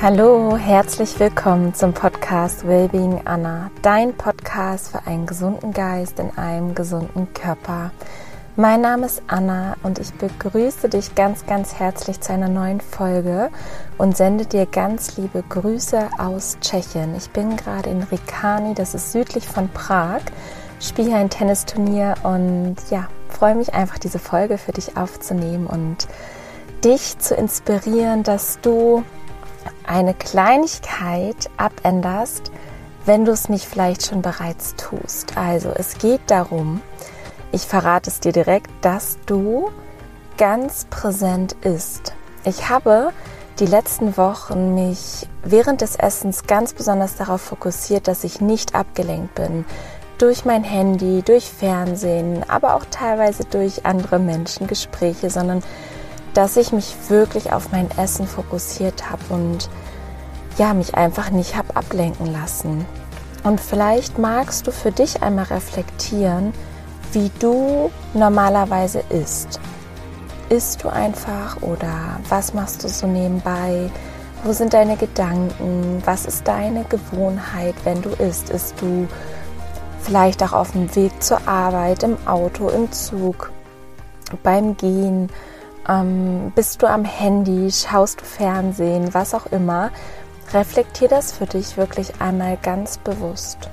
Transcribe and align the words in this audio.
Hallo, 0.00 0.56
herzlich 0.56 1.18
willkommen 1.18 1.74
zum 1.74 1.92
Podcast 1.92 2.64
Wellbeing 2.68 3.22
Anna, 3.24 3.72
dein 3.82 4.16
Podcast 4.16 4.92
für 4.92 5.04
einen 5.08 5.26
gesunden 5.26 5.72
Geist 5.72 6.20
in 6.20 6.30
einem 6.38 6.76
gesunden 6.76 7.34
Körper. 7.34 7.90
Mein 8.54 8.80
Name 8.80 9.06
ist 9.06 9.20
Anna 9.26 9.76
und 9.82 9.98
ich 9.98 10.12
begrüße 10.12 10.88
dich 10.88 11.16
ganz, 11.16 11.46
ganz 11.46 11.74
herzlich 11.74 12.20
zu 12.20 12.32
einer 12.32 12.48
neuen 12.48 12.80
Folge 12.80 13.50
und 13.98 14.16
sende 14.16 14.46
dir 14.46 14.66
ganz 14.66 15.16
liebe 15.16 15.42
Grüße 15.48 16.10
aus 16.16 16.58
Tschechien. 16.60 17.16
Ich 17.16 17.30
bin 17.30 17.56
gerade 17.56 17.90
in 17.90 18.04
Rikani, 18.04 18.74
das 18.74 18.94
ist 18.94 19.10
südlich 19.10 19.48
von 19.48 19.68
Prag, 19.68 20.20
spiele 20.78 21.16
ein 21.16 21.28
Tennisturnier 21.28 22.14
und 22.22 22.76
ja, 22.90 23.08
freue 23.28 23.56
mich 23.56 23.74
einfach, 23.74 23.98
diese 23.98 24.20
Folge 24.20 24.58
für 24.58 24.72
dich 24.72 24.96
aufzunehmen 24.96 25.66
und 25.66 26.06
dich 26.84 27.18
zu 27.18 27.34
inspirieren, 27.34 28.22
dass 28.22 28.60
du 28.60 29.02
eine 29.86 30.14
Kleinigkeit 30.14 31.50
abänderst, 31.56 32.50
wenn 33.04 33.24
du 33.24 33.32
es 33.32 33.48
nicht 33.48 33.66
vielleicht 33.66 34.06
schon 34.06 34.22
bereits 34.22 34.74
tust. 34.76 35.36
Also 35.36 35.70
es 35.74 35.98
geht 35.98 36.20
darum, 36.26 36.82
ich 37.52 37.62
verrate 37.62 38.10
es 38.10 38.20
dir 38.20 38.32
direkt, 38.32 38.70
dass 38.82 39.18
du 39.26 39.70
ganz 40.36 40.86
präsent 40.90 41.56
isst. 41.62 42.14
Ich 42.44 42.68
habe 42.68 43.12
die 43.58 43.66
letzten 43.66 44.16
Wochen 44.16 44.74
mich 44.74 45.26
während 45.42 45.80
des 45.80 45.96
Essens 45.96 46.46
ganz 46.46 46.74
besonders 46.74 47.16
darauf 47.16 47.40
fokussiert, 47.40 48.06
dass 48.06 48.24
ich 48.24 48.40
nicht 48.40 48.74
abgelenkt 48.74 49.34
bin 49.34 49.64
durch 50.18 50.44
mein 50.44 50.64
Handy, 50.64 51.22
durch 51.22 51.44
Fernsehen, 51.44 52.44
aber 52.48 52.74
auch 52.74 52.84
teilweise 52.90 53.44
durch 53.44 53.86
andere 53.86 54.18
Menschen, 54.18 54.66
Gespräche, 54.66 55.30
sondern 55.30 55.62
dass 56.34 56.56
ich 56.56 56.72
mich 56.72 56.94
wirklich 57.08 57.52
auf 57.52 57.72
mein 57.72 57.90
Essen 57.98 58.26
fokussiert 58.26 59.10
habe 59.10 59.22
und 59.30 59.68
ja, 60.58 60.74
mich 60.74 60.94
einfach 60.94 61.30
nicht 61.30 61.56
habe 61.56 61.76
ablenken 61.76 62.26
lassen. 62.26 62.84
Und 63.44 63.60
vielleicht 63.60 64.18
magst 64.18 64.66
du 64.66 64.72
für 64.72 64.90
dich 64.90 65.22
einmal 65.22 65.46
reflektieren, 65.46 66.52
wie 67.12 67.30
du 67.38 67.90
normalerweise 68.14 69.02
isst. 69.10 69.60
Isst 70.48 70.82
du 70.82 70.88
einfach 70.88 71.62
oder 71.62 72.20
was 72.28 72.54
machst 72.54 72.82
du 72.82 72.88
so 72.88 73.06
nebenbei? 73.06 73.90
Wo 74.44 74.52
sind 74.52 74.72
deine 74.72 74.96
Gedanken? 74.96 76.02
Was 76.04 76.26
ist 76.26 76.46
deine 76.46 76.84
Gewohnheit, 76.84 77.74
wenn 77.84 78.02
du 78.02 78.10
isst? 78.10 78.50
Isst 78.50 78.80
du 78.80 79.06
vielleicht 80.02 80.42
auch 80.42 80.52
auf 80.52 80.72
dem 80.72 80.94
Weg 80.94 81.22
zur 81.22 81.46
Arbeit, 81.46 82.02
im 82.02 82.16
Auto, 82.26 82.68
im 82.68 82.90
Zug, 82.92 83.50
beim 84.42 84.76
Gehen? 84.76 85.28
Ähm, 85.88 86.52
bist 86.54 86.82
du 86.82 86.86
am 86.86 87.04
Handy? 87.04 87.70
Schaust 87.72 88.20
du 88.20 88.24
Fernsehen? 88.24 89.14
Was 89.14 89.32
auch 89.32 89.46
immer. 89.46 89.90
Reflektier 90.52 91.08
das 91.08 91.32
für 91.32 91.46
dich 91.46 91.76
wirklich 91.76 92.20
einmal 92.20 92.58
ganz 92.62 92.98
bewusst. 92.98 93.70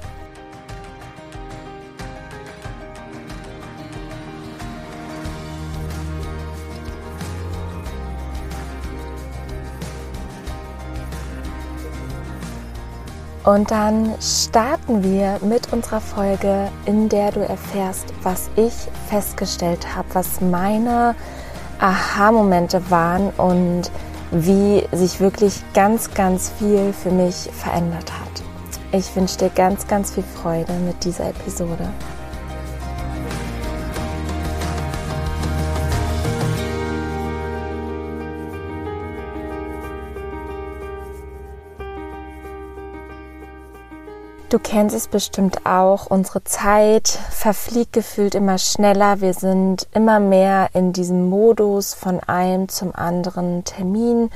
Und 13.44 13.70
dann 13.70 14.16
starten 14.20 15.04
wir 15.04 15.40
mit 15.44 15.72
unserer 15.72 16.02
Folge, 16.02 16.72
in 16.86 17.10
der 17.10 17.32
du 17.32 17.42
erfährst, 17.42 18.12
was 18.24 18.50
ich 18.56 18.74
festgestellt 19.08 19.96
habe, 19.96 20.08
was 20.14 20.42
meine 20.42 21.14
Aha-Momente 21.80 22.90
waren 22.90 23.30
und 23.32 23.92
wie 24.32 24.84
sich 24.92 25.20
wirklich 25.20 25.62
ganz, 25.74 26.14
ganz 26.14 26.52
viel 26.58 26.94
für 26.94 27.12
mich 27.12 27.50
verändert 27.54 28.12
hat. 28.12 28.44
Ich 28.92 29.16
wünsche 29.16 29.38
dir 29.38 29.50
ganz, 29.50 29.88
ganz 29.88 30.12
viel 30.12 30.24
Freude 30.24 30.74
mit 30.86 31.04
dieser 31.04 31.30
Episode. 31.30 31.90
Du 44.56 44.62
kennst 44.62 44.96
es 44.96 45.10
bestimmt 45.10 45.66
auch. 45.66 46.06
Unsere 46.06 46.42
Zeit 46.46 47.10
verfliegt 47.30 47.92
gefühlt 47.92 48.36
immer 48.36 48.58
schneller. 48.58 49.20
Wir 49.20 49.34
sind 49.34 49.86
immer 49.92 50.22
mehr 50.22 50.70
in 50.72 50.94
diesem 50.94 51.30
Modus, 51.30 51.94
von 51.94 52.22
einem 52.22 52.70
zum 52.70 52.96
anderen 52.96 53.66
Termin 53.66 54.30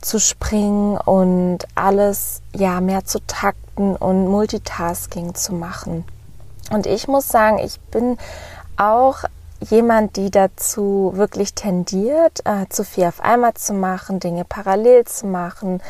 zu 0.00 0.20
springen 0.20 0.96
und 0.96 1.66
alles 1.74 2.40
ja 2.54 2.80
mehr 2.80 3.04
zu 3.04 3.18
takten 3.26 3.96
und 3.96 4.28
Multitasking 4.28 5.34
zu 5.34 5.52
machen. 5.52 6.04
Und 6.70 6.86
ich 6.86 7.08
muss 7.08 7.26
sagen, 7.26 7.58
ich 7.58 7.80
bin 7.90 8.16
auch 8.76 9.24
jemand, 9.58 10.14
die 10.14 10.30
dazu 10.30 11.14
wirklich 11.16 11.52
tendiert, 11.54 12.42
äh, 12.44 12.68
zu 12.68 12.84
viel 12.84 13.06
auf 13.06 13.20
einmal 13.20 13.54
zu 13.54 13.74
machen, 13.74 14.20
Dinge 14.20 14.44
parallel 14.44 15.04
zu 15.06 15.26
machen. 15.26 15.82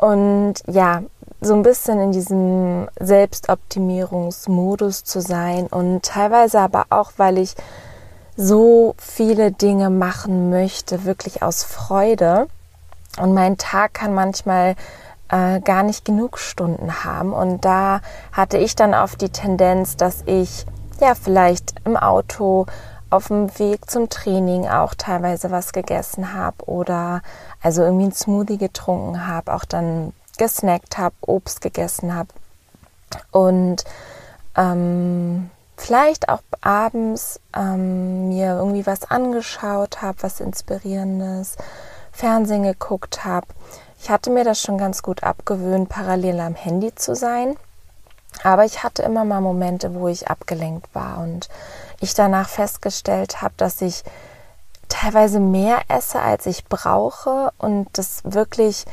Und 0.00 0.54
ja, 0.66 1.02
so 1.40 1.54
ein 1.54 1.62
bisschen 1.62 2.00
in 2.00 2.12
diesem 2.12 2.88
Selbstoptimierungsmodus 2.98 5.04
zu 5.04 5.20
sein 5.20 5.66
und 5.68 6.02
teilweise 6.02 6.60
aber 6.60 6.86
auch, 6.90 7.12
weil 7.16 7.38
ich 7.38 7.54
so 8.36 8.94
viele 8.98 9.52
Dinge 9.52 9.90
machen 9.90 10.50
möchte, 10.50 11.04
wirklich 11.04 11.42
aus 11.42 11.64
Freude. 11.64 12.48
Und 13.18 13.34
mein 13.34 13.58
Tag 13.58 13.94
kann 13.94 14.14
manchmal 14.14 14.76
äh, 15.30 15.60
gar 15.60 15.82
nicht 15.82 16.04
genug 16.04 16.38
Stunden 16.38 17.04
haben. 17.04 17.32
Und 17.32 17.64
da 17.64 18.00
hatte 18.32 18.58
ich 18.58 18.76
dann 18.76 18.94
oft 18.94 19.20
die 19.20 19.30
Tendenz, 19.30 19.96
dass 19.96 20.22
ich 20.26 20.64
ja 21.00 21.14
vielleicht 21.14 21.74
im 21.84 21.96
Auto 21.96 22.66
auf 23.10 23.26
dem 23.26 23.58
Weg 23.58 23.90
zum 23.90 24.08
Training 24.08 24.68
auch 24.68 24.94
teilweise 24.94 25.50
was 25.50 25.72
gegessen 25.72 26.32
habe 26.32 26.64
oder 26.66 27.22
also 27.60 27.82
irgendwie 27.82 28.06
ein 28.06 28.12
Smoothie 28.12 28.58
getrunken 28.58 29.26
habe, 29.26 29.52
auch 29.52 29.64
dann 29.64 30.12
gesnackt 30.40 30.96
habe, 30.96 31.14
Obst 31.20 31.60
gegessen 31.60 32.14
habe 32.14 32.30
und 33.30 33.84
ähm, 34.56 35.50
vielleicht 35.76 36.30
auch 36.30 36.40
abends 36.62 37.40
ähm, 37.54 38.30
mir 38.30 38.54
irgendwie 38.56 38.86
was 38.86 39.10
angeschaut 39.10 40.00
habe, 40.00 40.22
was 40.22 40.40
inspirierendes, 40.40 41.58
Fernsehen 42.10 42.62
geguckt 42.62 43.22
habe. 43.26 43.46
Ich 44.02 44.08
hatte 44.08 44.30
mir 44.30 44.44
das 44.44 44.62
schon 44.62 44.78
ganz 44.78 45.02
gut 45.02 45.22
abgewöhnt, 45.24 45.90
parallel 45.90 46.40
am 46.40 46.54
Handy 46.54 46.94
zu 46.94 47.14
sein. 47.14 47.56
Aber 48.42 48.64
ich 48.64 48.82
hatte 48.82 49.02
immer 49.02 49.26
mal 49.26 49.42
Momente, 49.42 49.94
wo 49.94 50.08
ich 50.08 50.28
abgelenkt 50.28 50.94
war 50.94 51.18
und 51.18 51.50
ich 52.00 52.14
danach 52.14 52.48
festgestellt 52.48 53.42
habe, 53.42 53.52
dass 53.58 53.82
ich 53.82 54.04
teilweise 54.88 55.38
mehr 55.38 55.82
esse, 55.88 56.18
als 56.18 56.46
ich 56.46 56.64
brauche 56.64 57.52
und 57.58 57.88
das 57.92 58.22
wirklich 58.24 58.86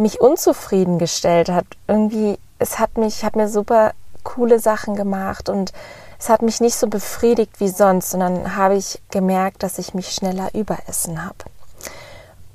mich 0.00 0.20
unzufrieden 0.20 0.98
gestellt 0.98 1.48
hat. 1.48 1.66
Irgendwie, 1.86 2.38
es 2.58 2.78
hat 2.78 2.96
mich, 2.96 3.18
ich 3.18 3.24
habe 3.24 3.38
mir 3.38 3.48
super 3.48 3.92
coole 4.24 4.58
Sachen 4.58 4.96
gemacht 4.96 5.48
und 5.48 5.72
es 6.18 6.28
hat 6.28 6.42
mich 6.42 6.60
nicht 6.60 6.74
so 6.74 6.86
befriedigt 6.86 7.60
wie 7.60 7.68
sonst, 7.68 8.10
sondern 8.10 8.56
habe 8.56 8.76
ich 8.76 9.00
gemerkt, 9.10 9.62
dass 9.62 9.78
ich 9.78 9.94
mich 9.94 10.12
schneller 10.12 10.54
überessen 10.54 11.24
habe. 11.24 11.44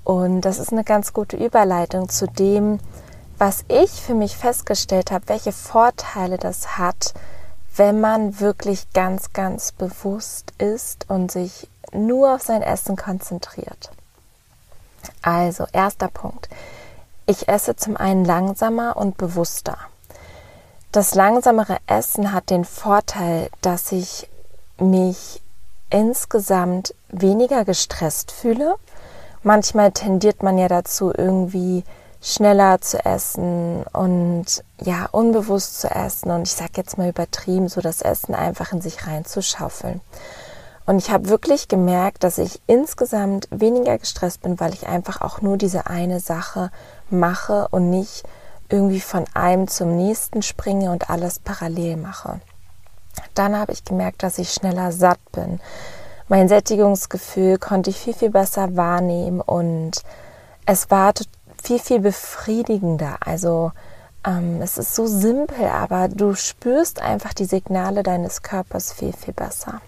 Und 0.03 0.41
das 0.41 0.59
ist 0.59 0.71
eine 0.71 0.83
ganz 0.83 1.13
gute 1.13 1.35
Überleitung 1.35 2.09
zu 2.09 2.27
dem, 2.27 2.79
was 3.39 3.65
ich 3.67 3.89
für 3.89 4.13
mich 4.13 4.37
festgestellt 4.37 5.11
habe, 5.11 5.27
welche 5.27 5.51
Vorteile 5.51 6.37
das 6.37 6.77
hat, 6.77 7.13
wenn 7.75 7.99
man 7.99 8.39
wirklich 8.39 8.91
ganz, 8.93 9.33
ganz 9.33 9.71
bewusst 9.71 10.53
ist 10.59 11.09
und 11.09 11.31
sich 11.31 11.67
nur 11.91 12.35
auf 12.35 12.41
sein 12.41 12.61
Essen 12.61 12.95
konzentriert. 12.95 13.91
Also, 15.21 15.65
erster 15.73 16.07
Punkt. 16.07 16.49
Ich 17.27 17.47
esse 17.47 17.75
zum 17.75 17.97
einen 17.97 18.23
langsamer 18.23 18.97
und 18.97 19.17
bewusster. 19.17 19.77
Das 20.91 21.15
langsamere 21.15 21.77
Essen 21.87 22.31
hat 22.31 22.49
den 22.49 22.65
Vorteil, 22.65 23.49
dass 23.61 23.91
ich 23.91 24.29
mich 24.77 25.41
insgesamt 25.89 26.93
weniger 27.09 27.65
gestresst 27.65 28.31
fühle. 28.31 28.75
Manchmal 29.43 29.91
tendiert 29.91 30.43
man 30.43 30.57
ja 30.57 30.67
dazu, 30.67 31.11
irgendwie 31.15 31.83
schneller 32.21 32.81
zu 32.81 33.03
essen 33.05 33.83
und 33.93 34.63
ja, 34.81 35.07
unbewusst 35.11 35.79
zu 35.79 35.89
essen 35.89 36.31
und 36.31 36.43
ich 36.43 36.53
sage 36.53 36.71
jetzt 36.77 36.97
mal 36.97 37.09
übertrieben, 37.09 37.69
so 37.69 37.81
das 37.81 38.01
Essen 38.01 38.33
einfach 38.33 38.71
in 38.71 38.81
sich 38.81 39.05
reinzuschaufeln. 39.05 40.01
Und 40.85 40.97
ich 40.99 41.09
habe 41.09 41.29
wirklich 41.29 41.67
gemerkt, 41.67 42.23
dass 42.23 42.37
ich 42.37 42.61
insgesamt 42.67 43.47
weniger 43.51 43.97
gestresst 43.97 44.41
bin, 44.41 44.59
weil 44.59 44.73
ich 44.73 44.87
einfach 44.87 45.21
auch 45.21 45.41
nur 45.41 45.57
diese 45.57 45.87
eine 45.87 46.19
Sache 46.19 46.71
mache 47.09 47.67
und 47.71 47.89
nicht 47.89 48.23
irgendwie 48.69 48.99
von 48.99 49.25
einem 49.33 49.67
zum 49.67 49.95
nächsten 49.95 50.41
springe 50.41 50.91
und 50.91 51.09
alles 51.09 51.39
parallel 51.39 51.97
mache. 51.97 52.39
Dann 53.33 53.57
habe 53.57 53.71
ich 53.71 53.83
gemerkt, 53.83 54.23
dass 54.23 54.37
ich 54.37 54.51
schneller 54.51 54.91
satt 54.91 55.19
bin. 55.31 55.59
Mein 56.27 56.47
Sättigungsgefühl 56.47 57.57
konnte 57.57 57.89
ich 57.89 57.99
viel, 57.99 58.13
viel 58.13 58.31
besser 58.31 58.75
wahrnehmen 58.75 59.41
und 59.41 60.01
es 60.65 60.89
war 60.89 61.13
viel, 61.61 61.79
viel 61.79 61.99
befriedigender. 61.99 63.17
Also 63.23 63.71
ähm, 64.25 64.61
es 64.61 64.77
ist 64.77 64.95
so 64.95 65.05
simpel, 65.05 65.67
aber 65.67 66.07
du 66.07 66.33
spürst 66.33 67.01
einfach 67.01 67.33
die 67.33 67.45
Signale 67.45 68.01
deines 68.01 68.41
Körpers 68.41 68.91
viel, 68.91 69.13
viel 69.13 69.33
besser. 69.33 69.81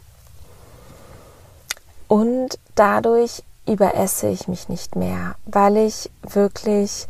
Und 2.07 2.59
dadurch 2.75 3.43
überesse 3.67 4.29
ich 4.29 4.47
mich 4.47 4.69
nicht 4.69 4.95
mehr, 4.95 5.35
weil 5.45 5.77
ich 5.77 6.09
wirklich 6.23 7.07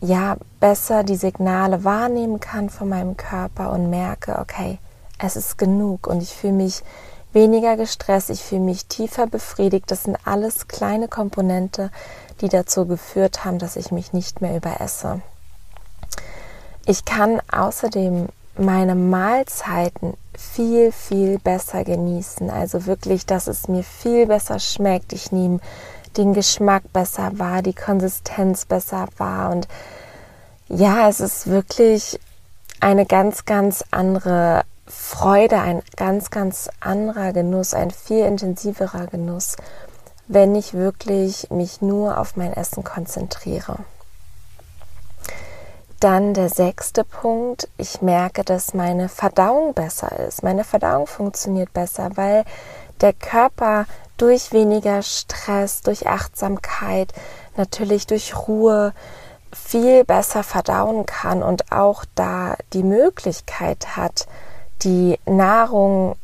ja 0.00 0.36
besser 0.60 1.04
die 1.04 1.16
Signale 1.16 1.84
wahrnehmen 1.84 2.38
kann 2.38 2.68
von 2.68 2.88
meinem 2.88 3.16
Körper 3.16 3.72
und 3.72 3.88
merke, 3.88 4.38
okay, 4.38 4.78
es 5.18 5.36
ist 5.36 5.56
genug 5.56 6.06
und 6.06 6.22
ich 6.22 6.34
fühle 6.34 6.52
mich 6.52 6.82
weniger 7.32 7.76
gestresst, 7.76 8.30
ich 8.30 8.42
fühle 8.42 8.60
mich 8.62 8.86
tiefer 8.86 9.26
befriedigt. 9.26 9.90
Das 9.90 10.04
sind 10.04 10.18
alles 10.24 10.68
kleine 10.68 11.08
Komponente, 11.08 11.90
die 12.40 12.48
dazu 12.48 12.86
geführt 12.86 13.44
haben, 13.44 13.58
dass 13.58 13.76
ich 13.76 13.90
mich 13.90 14.12
nicht 14.12 14.40
mehr 14.40 14.56
überesse. 14.56 15.22
Ich 16.86 17.04
kann 17.04 17.40
außerdem 17.50 18.28
meine 18.58 18.94
Mahlzeiten 18.94 20.14
viel, 20.38 20.92
viel 20.92 21.38
besser 21.38 21.84
genießen. 21.84 22.50
Also 22.50 22.86
wirklich, 22.86 23.26
dass 23.26 23.46
es 23.46 23.68
mir 23.68 23.82
viel 23.82 24.26
besser 24.26 24.58
schmeckt. 24.58 25.12
Ich 25.12 25.32
nehme 25.32 25.60
den 26.16 26.32
Geschmack 26.32 26.92
besser 26.92 27.38
wahr, 27.38 27.62
die 27.62 27.74
Konsistenz 27.74 28.64
besser 28.64 29.06
wahr. 29.18 29.50
Und 29.50 29.68
ja, 30.68 31.08
es 31.08 31.20
ist 31.20 31.48
wirklich 31.48 32.18
eine 32.80 33.06
ganz, 33.06 33.44
ganz 33.44 33.84
andere 33.90 34.62
Freude, 34.86 35.58
ein 35.60 35.82
ganz, 35.96 36.30
ganz 36.30 36.70
anderer 36.80 37.32
Genuss, 37.32 37.74
ein 37.74 37.90
viel 37.90 38.24
intensiverer 38.24 39.06
Genuss, 39.08 39.56
wenn 40.28 40.54
ich 40.54 40.74
wirklich 40.74 41.50
mich 41.50 41.80
nur 41.80 42.18
auf 42.18 42.36
mein 42.36 42.52
Essen 42.52 42.84
konzentriere. 42.84 43.78
Dann 46.00 46.34
der 46.34 46.48
sechste 46.50 47.04
Punkt. 47.04 47.68
Ich 47.78 48.02
merke, 48.02 48.44
dass 48.44 48.74
meine 48.74 49.08
Verdauung 49.08 49.72
besser 49.74 50.18
ist. 50.20 50.42
Meine 50.42 50.64
Verdauung 50.64 51.06
funktioniert 51.06 51.72
besser, 51.72 52.10
weil 52.16 52.44
der 53.00 53.12
Körper 53.12 53.86
durch 54.16 54.52
weniger 54.52 55.02
Stress, 55.02 55.82
durch 55.82 56.06
Achtsamkeit, 56.06 57.12
natürlich 57.56 58.06
durch 58.06 58.36
Ruhe 58.48 58.92
viel 59.52 60.04
besser 60.04 60.42
verdauen 60.42 61.06
kann 61.06 61.42
und 61.42 61.72
auch 61.72 62.04
da 62.14 62.56
die 62.72 62.82
Möglichkeit 62.82 63.96
hat, 63.96 64.26
die 64.82 65.18
Nahrung 65.24 66.16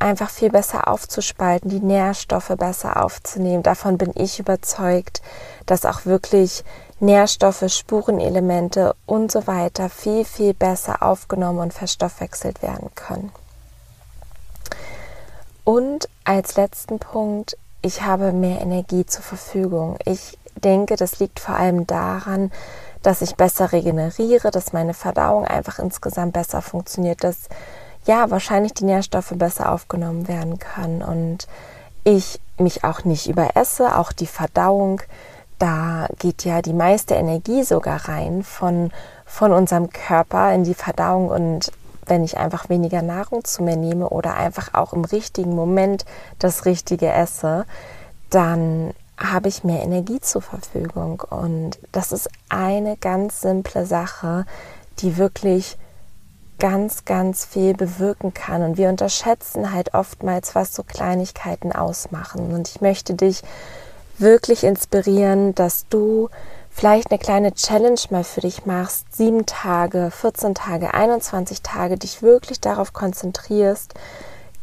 einfach 0.00 0.30
viel 0.30 0.50
besser 0.50 0.88
aufzuspalten, 0.88 1.70
die 1.70 1.80
Nährstoffe 1.80 2.52
besser 2.56 3.04
aufzunehmen. 3.04 3.62
Davon 3.62 3.98
bin 3.98 4.12
ich 4.14 4.40
überzeugt, 4.40 5.22
dass 5.66 5.84
auch 5.84 6.06
wirklich 6.06 6.64
Nährstoffe, 7.00 7.64
Spurenelemente 7.68 8.94
und 9.06 9.32
so 9.32 9.46
weiter 9.46 9.88
viel, 9.88 10.24
viel 10.24 10.54
besser 10.54 11.02
aufgenommen 11.02 11.58
und 11.58 11.72
verstoffwechselt 11.72 12.62
werden 12.62 12.90
können. 12.94 13.32
Und 15.64 16.08
als 16.24 16.56
letzten 16.56 16.98
Punkt, 16.98 17.56
ich 17.82 18.02
habe 18.02 18.32
mehr 18.32 18.60
Energie 18.60 19.06
zur 19.06 19.22
Verfügung. 19.22 19.96
Ich 20.04 20.38
denke, 20.56 20.96
das 20.96 21.18
liegt 21.18 21.40
vor 21.40 21.56
allem 21.56 21.86
daran, 21.86 22.52
dass 23.02 23.22
ich 23.22 23.36
besser 23.36 23.72
regeneriere, 23.72 24.50
dass 24.50 24.72
meine 24.72 24.94
Verdauung 24.94 25.46
einfach 25.46 25.78
insgesamt 25.78 26.34
besser 26.34 26.60
funktioniert, 26.60 27.24
dass 27.24 27.48
ja 28.06 28.30
wahrscheinlich 28.30 28.74
die 28.74 28.84
Nährstoffe 28.84 29.32
besser 29.36 29.72
aufgenommen 29.72 30.28
werden 30.28 30.58
können 30.58 31.02
und 31.02 31.46
ich 32.04 32.40
mich 32.58 32.84
auch 32.84 33.04
nicht 33.04 33.28
überesse, 33.28 33.96
auch 33.96 34.12
die 34.12 34.26
Verdauung, 34.26 35.00
da 35.60 36.08
geht 36.18 36.44
ja 36.44 36.62
die 36.62 36.72
meiste 36.72 37.14
Energie 37.14 37.62
sogar 37.62 38.08
rein 38.08 38.42
von, 38.42 38.90
von 39.26 39.52
unserem 39.52 39.90
Körper 39.90 40.52
in 40.52 40.64
die 40.64 40.74
Verdauung 40.74 41.28
und 41.28 41.70
wenn 42.06 42.24
ich 42.24 42.38
einfach 42.38 42.68
weniger 42.68 43.02
Nahrung 43.02 43.44
zu 43.44 43.62
mir 43.62 43.76
nehme 43.76 44.08
oder 44.08 44.34
einfach 44.34 44.74
auch 44.74 44.92
im 44.92 45.04
richtigen 45.04 45.54
Moment 45.54 46.04
das 46.40 46.64
Richtige 46.64 47.12
esse, 47.12 47.66
dann 48.30 48.92
habe 49.16 49.48
ich 49.48 49.64
mehr 49.64 49.82
Energie 49.82 50.18
zur 50.20 50.42
Verfügung. 50.42 51.22
Und 51.28 51.78
das 51.92 52.10
ist 52.10 52.28
eine 52.48 52.96
ganz 52.96 53.42
simple 53.42 53.86
Sache, 53.86 54.46
die 54.98 55.18
wirklich 55.18 55.76
ganz, 56.58 57.04
ganz 57.04 57.44
viel 57.44 57.74
bewirken 57.74 58.34
kann. 58.34 58.62
Und 58.62 58.76
wir 58.76 58.88
unterschätzen 58.88 59.72
halt 59.72 59.94
oftmals, 59.94 60.54
was 60.54 60.74
so 60.74 60.82
Kleinigkeiten 60.82 61.72
ausmachen. 61.72 62.52
Und 62.52 62.68
ich 62.68 62.80
möchte 62.80 63.14
dich 63.14 63.42
wirklich 64.20 64.64
inspirieren, 64.64 65.54
dass 65.54 65.86
du 65.88 66.28
vielleicht 66.70 67.10
eine 67.10 67.18
kleine 67.18 67.52
Challenge 67.54 68.00
mal 68.10 68.24
für 68.24 68.40
dich 68.40 68.66
machst, 68.66 69.14
sieben 69.14 69.46
Tage, 69.46 70.10
14 70.10 70.54
Tage, 70.54 70.94
21 70.94 71.62
Tage, 71.62 71.96
dich 71.96 72.22
wirklich 72.22 72.60
darauf 72.60 72.92
konzentrierst, 72.92 73.94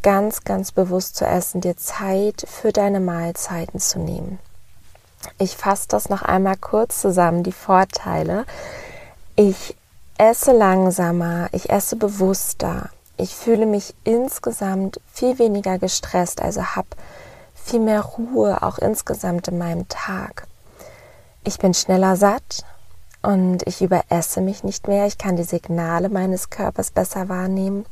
ganz, 0.04 0.44
ganz 0.44 0.72
bewusst 0.72 1.16
zu 1.16 1.26
essen, 1.26 1.62
dir 1.62 1.78
Zeit 1.78 2.46
für 2.48 2.72
deine 2.72 3.00
Mahlzeiten 3.00 3.80
zu 3.80 4.00
nehmen. 4.00 4.40
Ich 5.38 5.58
fasse 5.58 5.88
das 5.90 6.10
noch 6.10 6.22
einmal 6.22 6.58
kurz 6.58 7.02
zusammen, 7.02 7.44
die 7.44 7.52
Vorteile. 7.52 8.46
Ich 9.36 9.76
esse 10.18 10.52
langsamer, 10.52 11.50
ich 11.52 11.70
esse 11.70 11.96
bewusster, 11.96 12.90
ich 13.18 13.36
fühle 13.36 13.66
mich 13.66 13.94
insgesamt 14.04 15.02
viel 15.12 15.40
weniger 15.40 15.80
gestresst, 15.80 16.42
also 16.42 16.64
habe 16.76 16.88
viel 17.68 17.80
mehr 17.82 18.02
Ruhe 18.02 18.64
auch 18.64 18.78
insgesamt 18.78 19.50
in 19.50 19.58
meinem 19.58 19.88
Tag. 19.90 20.48
Ich 21.44 21.60
bin 21.60 21.74
schneller 21.74 22.16
satt 22.16 22.66
und 23.22 23.68
ich 23.68 23.82
überesse 23.82 24.42
mich 24.42 24.64
nicht 24.64 24.88
mehr. 24.88 25.06
Ich 25.06 25.18
kann 25.18 25.36
die 25.36 25.44
Signale 25.44 26.10
meines 26.10 26.50
Körpers 26.50 26.92
besser 26.92 27.28
wahrnehmen. 27.28 27.86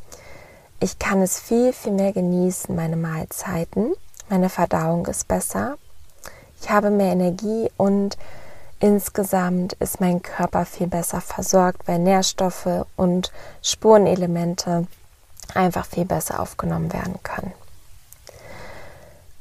Ich 0.80 0.98
kann 0.98 1.22
es 1.22 1.39
viel, 1.39 1.74
viel 1.74 1.92
mehr 1.92 2.13
genießen, 2.13 2.74
meine 2.75 2.95
Mahlzeiten. 2.95 3.94
Meine 4.30 4.50
Verdauung 4.50 5.06
ist 5.07 5.27
besser. 5.27 5.78
Ich 6.62 6.69
habe 6.69 6.89
mehr 6.89 7.12
Energie 7.12 7.69
und 7.75 8.18
insgesamt 8.80 9.74
ist 9.74 10.00
mein 10.00 10.21
Körper 10.21 10.66
viel 10.66 10.88
besser 10.88 11.21
versorgt, 11.21 11.88
weil 11.88 12.00
Nährstoffe 12.00 12.86
und 12.95 13.31
Spurenelemente 13.62 14.88
einfach 15.54 15.86
viel 15.86 16.06
besser 16.06 16.39
aufgenommen 16.39 16.92
werden 16.94 17.19
können. 17.24 17.54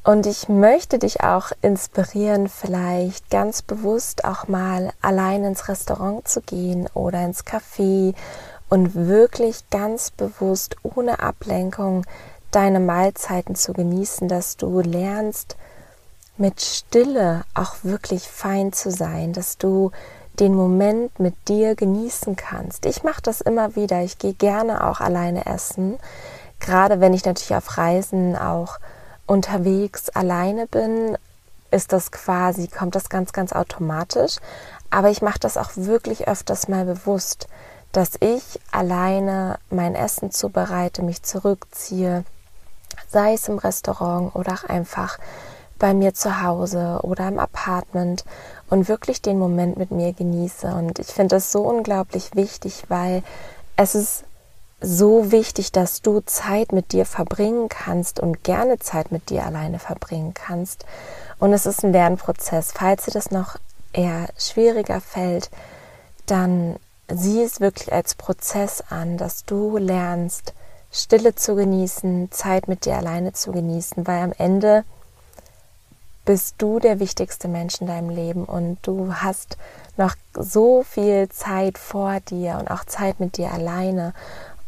Und 0.05 0.27
ich 0.27 0.51
möchte 0.51 0.99
dich 0.99 1.23
auch 1.23 1.51
inspirieren, 1.63 2.49
vielleicht 2.49 3.31
ganz 3.31 3.63
bewusst 3.63 4.27
auch 4.27 4.49
mal 4.49 4.93
allein 5.01 5.45
ins 5.45 5.67
Restaurant 5.69 6.29
zu 6.29 6.43
gehen 6.43 6.91
oder 6.93 7.25
ins 7.25 7.47
Café 7.47 8.15
und 8.69 8.95
wirklich 8.95 9.71
ganz 9.71 10.11
bewusst 10.11 10.77
ohne 10.83 11.21
Ablenkung 11.21 12.05
deine 12.51 12.81
Mahlzeiten 12.81 13.55
zu 13.55 13.73
genießen, 13.73 14.29
dass 14.29 14.59
du 14.59 14.81
lernst, 14.81 15.57
mit 16.37 16.61
Stille 16.61 17.45
auch 17.55 17.77
wirklich 17.83 18.29
fein 18.29 18.73
zu 18.73 18.91
sein, 18.91 19.33
dass 19.33 19.57
du 19.57 19.91
den 20.41 20.55
Moment 20.55 21.19
mit 21.19 21.35
dir 21.49 21.77
genießen 21.77 22.37
kannst. 22.37 22.87
Ich 22.87 23.05
mache 23.05 23.23
das 23.23 23.41
immer 23.41 23.77
wieder. 23.77 24.03
Ich 24.03 24.19
gehe 24.19 24.35
gerne 24.35 24.87
auch 24.87 25.01
alleine 25.01 25.47
essen, 25.47 25.97
gerade 26.59 27.01
wenn 27.01 27.15
ich 27.15 27.25
natürlich 27.25 27.55
auf 27.55 27.79
Reisen 27.79 28.37
auch 28.37 28.79
unterwegs 29.27 30.09
alleine 30.11 30.67
bin, 30.67 31.17
ist 31.71 31.93
das 31.93 32.13
quasi, 32.13 32.69
kommt 32.69 32.95
das 32.95 33.09
ganz, 33.09 33.33
ganz 33.33 33.53
automatisch. 33.53 34.37
Aber 34.91 35.11
ich 35.11 35.23
mache 35.23 35.41
das 35.41 35.57
auch 35.57 35.71
wirklich 35.75 36.29
öfters 36.29 36.69
mal 36.69 36.85
bewusst, 36.85 37.49
dass 37.93 38.13
ich 38.21 38.61
alleine 38.71 39.59
mein 39.71 39.95
Essen 39.95 40.31
zubereite, 40.31 41.03
mich 41.03 41.23
zurückziehe, 41.23 42.25
sei 43.09 43.35
es 43.35 43.49
im 43.49 43.59
Restaurant 43.59 44.35
oder 44.35 44.53
auch 44.53 44.65
einfach 44.65 45.19
bei 45.79 45.95
mir 45.95 46.15
zu 46.15 46.43
Hause 46.43 47.01
oder 47.03 47.29
im 47.29 47.39
Apartment 47.39 48.25
und 48.71 48.89
wirklich 48.89 49.21
den 49.21 49.39
Moment 49.39 49.77
mit 49.77 49.91
mir 49.91 50.13
genieße. 50.13 50.69
Und 50.69 50.99
ich 50.99 51.09
finde 51.09 51.37
das 51.37 51.53
so 51.53 51.63
unglaublich 51.63 52.35
wichtig, 52.35 52.85
weil 52.89 53.23
es 53.77 53.95
ist 53.95 54.25
so 54.85 55.33
wichtig, 55.33 55.73
dass 55.73 56.03
du 56.03 56.21
Zeit 56.21 56.73
mit 56.73 56.93
dir 56.93 57.07
verbringen 57.07 57.69
kannst 57.69 58.21
und 58.21 58.45
gerne 58.45 58.79
Zeit 58.79 59.13
mit 59.13 59.31
dir 59.31 59.47
alleine 59.47 59.79
verbringen 59.79 60.35
kannst. 60.35 60.85
Und 61.39 61.53
es 61.53 61.67
ist 61.67 61.85
ein 61.85 61.93
Lernprozess. 61.93 62.73
Falls 62.73 63.07
dir 63.07 63.13
das 63.13 63.31
noch 63.31 63.57
eher 63.93 64.29
schwieriger 64.39 65.01
fällt, 65.01 65.51
dann 66.27 66.77
sieh 67.09 67.43
es 67.43 67.61
wirklich 67.61 67.93
als 67.93 68.15
Prozess 68.15 68.83
an, 68.89 69.17
dass 69.17 69.45
du 69.45 69.77
lernst, 69.79 70.53
Stille 70.91 71.35
zu 71.35 71.57
genießen, 71.57 72.31
Zeit 72.31 72.69
mit 72.69 72.85
dir 72.85 72.97
alleine 72.97 73.33
zu 73.33 73.53
genießen, 73.53 74.07
weil 74.07 74.23
am 74.23 74.33
Ende 74.39 74.85
bist 76.25 76.55
du 76.59 76.79
der 76.79 77.01
wichtigste 77.01 77.49
Mensch 77.49 77.81
in 77.81 77.87
deinem 77.87 78.11
Leben 78.11 78.45
und 78.45 78.79
du 78.83 79.15
hast 79.15 79.59
noch 79.97 80.15
so 80.35 80.83
viel 80.83 81.29
Zeit 81.29 81.79
vor 81.79 82.21
dir 82.21 82.59
und 82.59 82.71
auch 82.71 82.85
Zeit 82.85 83.21
mit 83.21 83.37
dir 83.37 83.53
alleine. 83.53 84.15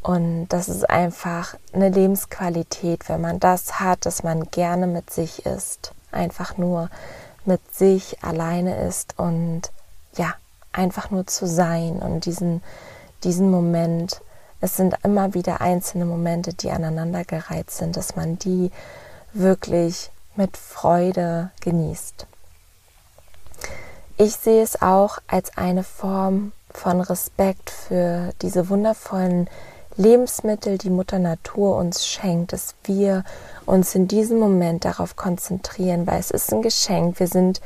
Und 0.07 0.47
das 0.51 0.69
ist 0.69 0.89
einfach 0.89 1.57
eine 1.73 1.89
Lebensqualität, 1.89 3.09
wenn 3.09 3.21
man 3.21 3.41
das 3.41 3.81
hat, 3.81 4.07
dass 4.07 4.23
man 4.23 4.45
gerne 4.53 4.87
mit 4.87 5.11
sich 5.11 5.45
ist, 5.45 5.95
einfach 6.13 6.57
nur 6.57 6.91
mit 7.45 7.75
sich 7.75 8.23
alleine 8.23 8.87
ist 8.87 9.19
und 9.19 9.63
ja, 10.15 10.35
einfach 10.71 11.11
nur 11.11 11.27
zu 11.27 11.49
sein 11.49 11.99
und 11.99 12.25
diesen, 12.25 12.63
diesen 13.25 13.51
Moment. 13.51 14.21
Es 14.61 14.77
sind 14.77 14.95
immer 15.03 15.35
wieder 15.35 15.61
einzelne 15.61 16.05
Momente, 16.05 16.55
die 16.55 16.71
aneinandergereiht 16.71 17.73
sind, 17.73 17.97
dass 17.97 18.15
man 18.15 18.39
die 18.39 18.71
wirklich 19.33 20.13
mit 20.37 20.57
Freude 20.57 21.51
genießt. 21.63 22.29
Ich 24.19 24.37
sehe 24.37 24.63
es 24.63 24.81
auch 24.81 25.19
als 25.27 25.59
eine 25.59 25.83
Form 25.83 26.53
von 26.71 27.01
Respekt 27.01 27.71
für 27.71 28.31
diese 28.41 28.69
wundervollen 28.69 29.51
Lebensmittel, 29.97 30.79
die 30.79 30.91
Mutter 30.91 31.19
Natur 31.19 31.77
uns 31.77 32.07
schenkt, 32.07 32.53
dass 32.53 32.75
wir 32.85 33.25
uns 33.65 33.95
in 33.95 34.09
diesem 34.09 34.39
Moment 34.39 34.85
darauf 34.85 35.17
konzentrieren, 35.17 36.07
weil 36.07 36.21
es 36.21 36.31
ist 36.31 36.53
ein 36.53 36.63
Geschenk. 36.63 37.19
Wir 37.19 37.29
sind 37.29 37.61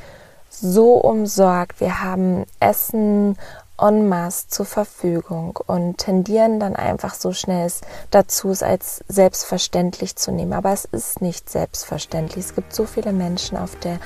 so 0.49 0.95
umsorgt, 0.95 1.81
wir 1.81 2.03
haben 2.03 2.45
Essen 2.59 3.37
en 3.81 4.09
masse 4.09 4.49
zur 4.49 4.67
Verfügung 4.67 5.59
und 5.67 5.99
tendieren 5.99 6.61
dann 6.61 6.77
einfach 6.77 7.15
so 7.15 7.33
schnell 7.33 7.71
dazu, 8.11 8.51
es 8.51 8.63
als 8.63 9.03
selbstverständlich 9.09 10.17
zu 10.17 10.33
nehmen. 10.33 10.53
Aber 10.53 10.73
es 10.73 10.85
ist 10.85 11.23
nicht 11.23 11.49
selbstverständlich. 11.49 12.45
Es 12.45 12.55
gibt 12.55 12.75
so 12.75 12.85
viele 12.85 13.13
Menschen 13.13 13.57
auf 13.57 13.77
der 13.77 13.99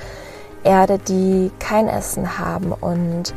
Erde, 0.63 0.99
die 0.99 1.51
kein 1.59 1.89
Essen 1.89 2.39
haben 2.39 2.73
und 2.73 3.35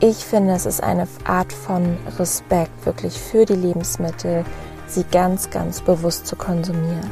ich 0.00 0.24
finde, 0.24 0.54
es 0.54 0.64
ist 0.64 0.82
eine 0.82 1.06
Art 1.24 1.52
von 1.52 1.98
Respekt 2.18 2.86
wirklich 2.86 3.18
für 3.18 3.44
die 3.44 3.54
Lebensmittel, 3.54 4.44
sie 4.86 5.04
ganz, 5.04 5.50
ganz 5.50 5.82
bewusst 5.82 6.26
zu 6.26 6.36
konsumieren. 6.36 7.10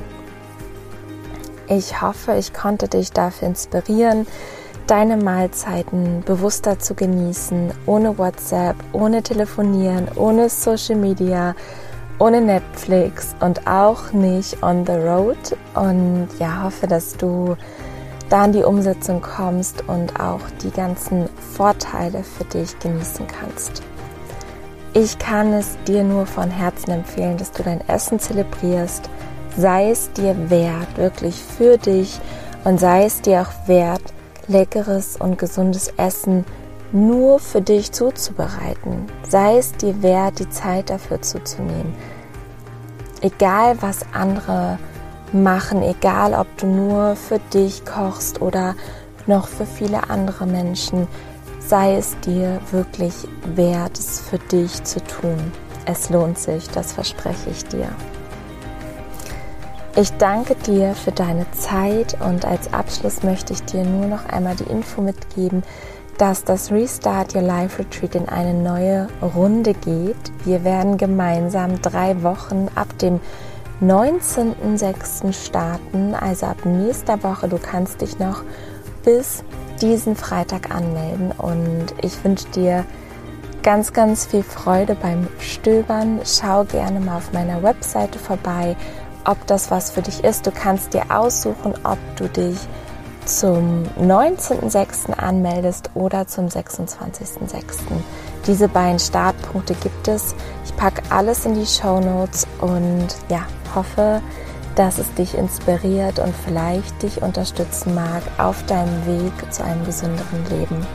Ich 1.68 2.00
hoffe, 2.00 2.34
ich 2.36 2.54
konnte 2.54 2.88
dich 2.88 3.12
dafür 3.12 3.48
inspirieren, 3.48 4.26
deine 4.86 5.18
Mahlzeiten 5.18 6.22
bewusster 6.24 6.78
zu 6.78 6.94
genießen, 6.94 7.72
ohne 7.84 8.16
WhatsApp, 8.16 8.76
ohne 8.94 9.22
Telefonieren, 9.22 10.08
ohne 10.16 10.48
Social 10.48 10.96
Media, 10.96 11.54
ohne 12.18 12.40
Netflix 12.40 13.36
und 13.40 13.66
auch 13.66 14.12
nicht 14.12 14.62
on 14.62 14.86
the 14.86 14.92
road. 14.92 15.36
Und 15.74 16.28
ja, 16.38 16.62
hoffe, 16.64 16.86
dass 16.86 17.18
du 17.18 17.54
da 18.28 18.44
in 18.44 18.52
die 18.52 18.62
Umsetzung 18.62 19.22
kommst 19.22 19.88
und 19.88 20.20
auch 20.20 20.40
die 20.62 20.70
ganzen 20.70 21.28
Vorteile 21.56 22.22
für 22.22 22.44
dich 22.44 22.78
genießen 22.78 23.26
kannst. 23.26 23.82
Ich 24.94 25.18
kann 25.18 25.52
es 25.52 25.76
dir 25.86 26.02
nur 26.02 26.26
von 26.26 26.50
Herzen 26.50 26.90
empfehlen, 26.90 27.36
dass 27.36 27.52
du 27.52 27.62
dein 27.62 27.86
Essen 27.88 28.18
zelebrierst, 28.18 29.08
sei 29.56 29.90
es 29.90 30.12
dir 30.12 30.50
wert, 30.50 30.96
wirklich 30.96 31.36
für 31.36 31.78
dich 31.78 32.20
und 32.64 32.80
sei 32.80 33.04
es 33.04 33.20
dir 33.20 33.42
auch 33.42 33.68
wert, 33.68 34.02
leckeres 34.46 35.16
und 35.16 35.38
gesundes 35.38 35.92
Essen 35.96 36.44
nur 36.90 37.38
für 37.38 37.60
dich 37.60 37.92
zuzubereiten. 37.92 39.06
Sei 39.28 39.58
es 39.58 39.72
dir 39.72 40.02
wert, 40.02 40.38
die 40.38 40.48
Zeit 40.48 40.90
dafür 40.90 41.20
zuzunehmen. 41.20 41.94
Egal 43.20 43.76
was 43.82 44.00
andere 44.12 44.78
machen, 45.32 45.82
egal 45.82 46.34
ob 46.34 46.46
du 46.58 46.66
nur 46.66 47.16
für 47.16 47.38
dich 47.52 47.84
kochst 47.84 48.40
oder 48.40 48.74
noch 49.26 49.48
für 49.48 49.66
viele 49.66 50.10
andere 50.10 50.46
Menschen, 50.46 51.06
sei 51.60 51.96
es 51.96 52.18
dir 52.20 52.60
wirklich 52.70 53.14
wert, 53.54 53.98
es 53.98 54.20
für 54.20 54.38
dich 54.38 54.82
zu 54.84 55.00
tun. 55.04 55.52
Es 55.84 56.10
lohnt 56.10 56.38
sich, 56.38 56.68
das 56.70 56.92
verspreche 56.92 57.50
ich 57.50 57.64
dir. 57.66 57.88
Ich 59.96 60.12
danke 60.12 60.54
dir 60.54 60.94
für 60.94 61.12
deine 61.12 61.50
Zeit 61.50 62.16
und 62.20 62.44
als 62.44 62.72
Abschluss 62.72 63.22
möchte 63.22 63.52
ich 63.52 63.64
dir 63.64 63.84
nur 63.84 64.06
noch 64.06 64.26
einmal 64.26 64.54
die 64.54 64.70
Info 64.70 65.02
mitgeben, 65.02 65.62
dass 66.18 66.44
das 66.44 66.70
Restart 66.70 67.34
Your 67.34 67.42
Life 67.42 67.78
Retreat 67.78 68.14
in 68.14 68.28
eine 68.28 68.54
neue 68.54 69.08
Runde 69.22 69.74
geht. 69.74 70.16
Wir 70.44 70.64
werden 70.64 70.98
gemeinsam 70.98 71.80
drei 71.80 72.22
Wochen 72.22 72.68
ab 72.74 72.96
dem 72.98 73.20
19.06. 73.80 75.32
starten, 75.32 76.14
also 76.14 76.46
ab 76.46 76.64
nächster 76.64 77.22
Woche. 77.22 77.48
Du 77.48 77.58
kannst 77.58 78.00
dich 78.00 78.18
noch 78.18 78.42
bis 79.04 79.44
diesen 79.80 80.16
Freitag 80.16 80.74
anmelden 80.74 81.32
und 81.38 81.94
ich 82.02 82.24
wünsche 82.24 82.48
dir 82.48 82.84
ganz, 83.62 83.92
ganz 83.92 84.26
viel 84.26 84.42
Freude 84.42 84.96
beim 84.96 85.28
Stöbern. 85.38 86.20
Schau 86.24 86.64
gerne 86.64 86.98
mal 86.98 87.18
auf 87.18 87.32
meiner 87.32 87.62
Webseite 87.62 88.18
vorbei, 88.18 88.76
ob 89.24 89.46
das 89.46 89.70
was 89.70 89.90
für 89.90 90.02
dich 90.02 90.24
ist. 90.24 90.46
Du 90.46 90.50
kannst 90.50 90.94
dir 90.94 91.04
aussuchen, 91.10 91.74
ob 91.84 91.98
du 92.16 92.28
dich 92.28 92.58
zum 93.26 93.84
19.06. 94.00 95.12
anmeldest 95.12 95.90
oder 95.94 96.26
zum 96.26 96.46
26.06. 96.46 97.62
Diese 98.48 98.66
beiden 98.66 98.98
Startpunkte 98.98 99.74
gibt 99.74 100.08
es. 100.08 100.34
Ich 100.64 100.74
packe 100.74 101.02
alles 101.10 101.44
in 101.44 101.54
die 101.54 101.66
Show 101.66 102.00
Notes 102.00 102.46
und 102.60 103.08
ja, 103.28 103.42
hoffe, 103.74 104.22
dass 104.74 104.98
es 104.98 105.12
dich 105.14 105.36
inspiriert 105.36 106.18
und 106.18 106.34
vielleicht 106.46 107.02
dich 107.02 107.20
unterstützen 107.20 107.94
mag 107.94 108.22
auf 108.38 108.64
deinem 108.64 109.06
Weg 109.06 109.52
zu 109.52 109.62
einem 109.62 109.84
gesünderen 109.84 110.44
Leben. 110.48 110.86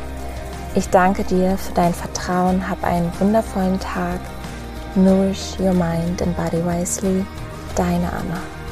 Ich 0.74 0.90
danke 0.90 1.24
dir 1.24 1.56
für 1.58 1.74
dein 1.74 1.94
Vertrauen, 1.94 2.68
hab 2.68 2.84
einen 2.84 3.12
wundervollen 3.20 3.80
Tag. 3.80 4.20
Nourish 4.96 5.60
your 5.60 5.74
mind 5.74 6.22
and 6.24 6.36
body 6.36 6.64
wisely. 6.66 7.24
Deine 7.76 8.12
Anna. 8.12 8.63